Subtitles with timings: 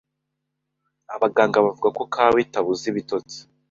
[1.15, 3.37] abaganga bavuga ko kawa itabuza ibitotsi